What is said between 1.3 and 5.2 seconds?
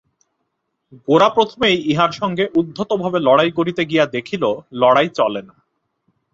প্রথমেই ইঁহার সঙ্গে উদ্ধতভাবে লড়াই করিতে গিয়া দেখিল লড়াই